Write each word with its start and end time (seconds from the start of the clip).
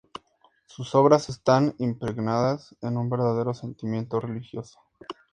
Sus 0.65 0.95
obras 0.95 1.29
están 1.29 1.75
impregnadas 1.77 2.75
de 2.81 2.87
un 2.87 3.07
verdadero 3.07 3.53
sentimiento 3.53 4.19
religioso. 4.19 4.79